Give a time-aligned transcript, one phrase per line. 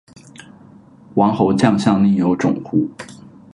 [1.13, 2.89] 王侯将相，宁有种乎